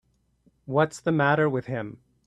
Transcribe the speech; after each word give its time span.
What's 0.65 0.99
the 0.99 1.11
matter 1.11 1.47
with 1.47 1.67
him. 1.67 1.99